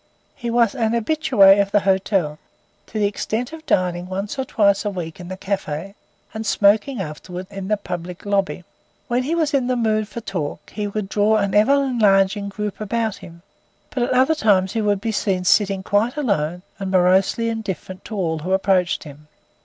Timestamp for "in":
5.19-5.27, 7.51-7.67, 9.53-9.67